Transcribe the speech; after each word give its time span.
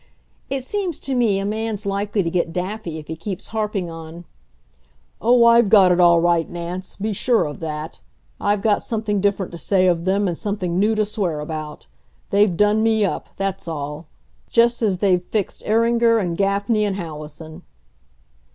It 0.49 0.63
seems 0.63 0.97
to 1.01 1.13
me 1.13 1.37
a 1.37 1.45
man's 1.45 1.85
likely 1.85 2.23
to 2.23 2.31
get 2.31 2.51
daffy 2.51 2.97
if 2.97 3.05
he 3.07 3.15
keeps 3.15 3.49
harping 3.49 3.87
on" 3.87 4.25
"Oh, 5.21 5.45
I've 5.45 5.69
got 5.69 5.91
it 5.91 5.99
all 5.99 6.19
right, 6.19 6.49
Nance, 6.49 6.95
be 6.95 7.13
sure 7.13 7.43
of 7.45 7.59
that! 7.59 8.01
I've 8.39 8.63
got 8.63 8.81
something 8.81 9.21
different 9.21 9.51
to 9.51 9.59
say 9.59 9.85
of 9.85 10.05
them 10.05 10.27
and 10.27 10.35
something 10.35 10.79
new 10.79 10.95
to 10.95 11.05
swear 11.05 11.39
about. 11.39 11.85
They've 12.31 12.57
done 12.57 12.81
me 12.81 13.05
up; 13.05 13.27
that's 13.37 13.67
all. 13.67 14.07
Just 14.49 14.81
as 14.81 14.97
they've 14.97 15.21
fixed 15.21 15.61
Iringer 15.67 16.17
and 16.17 16.35
Gaffney 16.35 16.83
and 16.83 16.95
Howison." 16.95 17.61